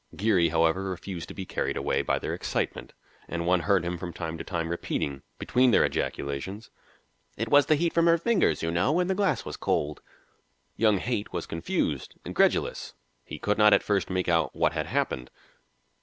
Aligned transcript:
Geary, 0.15 0.49
however, 0.49 0.85
refused 0.85 1.27
to 1.27 1.35
be 1.35 1.45
carried 1.45 1.77
away 1.77 2.01
by 2.01 2.17
their 2.17 2.33
excitement, 2.33 2.93
and 3.27 3.45
one 3.45 3.59
heard 3.59 3.85
him 3.85 3.99
from 3.99 4.11
time 4.11 4.35
to 4.35 4.43
time 4.43 4.69
repeating, 4.69 5.21
between 5.37 5.69
their 5.69 5.85
ejaculations, 5.85 6.71
"It 7.37 7.49
was 7.49 7.67
the 7.67 7.75
heat 7.75 7.93
from 7.93 8.07
her 8.07 8.17
fingers, 8.17 8.63
you 8.63 8.71
know, 8.71 8.99
and 8.99 9.07
the 9.11 9.13
glass 9.13 9.45
was 9.45 9.57
cold." 9.57 10.01
Young 10.75 10.97
Haight 10.97 11.31
was 11.31 11.45
confused, 11.45 12.15
incredulous; 12.25 12.95
he 13.23 13.37
could 13.37 13.59
not 13.59 13.73
at 13.73 13.83
first 13.83 14.09
make 14.09 14.27
out 14.27 14.55
what 14.55 14.73
had 14.73 14.87
happened. 14.87 15.29